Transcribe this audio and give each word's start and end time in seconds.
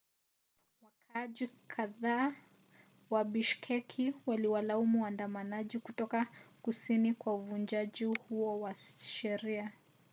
wakaaji 0.83 1.49
kadhaa 1.67 2.33
wa 3.09 3.23
bishkek 3.23 4.15
waliwalaumu 4.25 5.03
waandamanaji 5.03 5.79
kutoka 5.79 6.27
kusini 6.61 7.13
kwa 7.13 7.35
uvunjaji 7.35 8.03
huo 8.05 8.59
wa 8.59 8.73
sheria 8.99 9.71